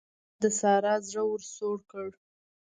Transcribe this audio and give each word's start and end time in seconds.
احمد 0.07 0.37
د 0.41 0.43
سارا 0.59 0.95
زړه 1.09 1.23
ور 1.27 1.41
سوړ 1.55 1.77
کړ. 1.91 2.09